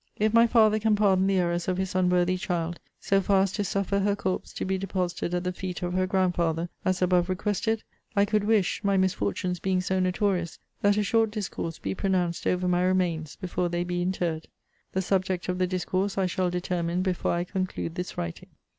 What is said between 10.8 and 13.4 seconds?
that a short discourse be pronounced over my remains,